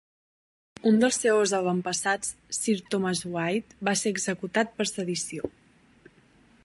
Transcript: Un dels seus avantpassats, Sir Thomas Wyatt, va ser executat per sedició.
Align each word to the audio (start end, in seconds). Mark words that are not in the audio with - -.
Un 0.91 0.95
dels 1.01 1.19
seus 1.25 1.53
avantpassats, 1.57 2.31
Sir 2.59 2.75
Thomas 2.95 3.21
Wyatt, 3.37 3.77
va 3.91 3.95
ser 4.01 4.15
executat 4.17 4.75
per 4.81 4.89
sedició. 4.93 5.53